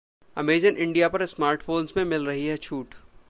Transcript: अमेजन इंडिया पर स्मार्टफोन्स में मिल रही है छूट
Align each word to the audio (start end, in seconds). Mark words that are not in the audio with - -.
अमेजन 0.37 0.77
इंडिया 0.77 1.07
पर 1.07 1.25
स्मार्टफोन्स 1.25 1.97
में 1.97 2.03
मिल 2.05 2.25
रही 2.25 2.45
है 2.45 2.57
छूट 2.57 2.95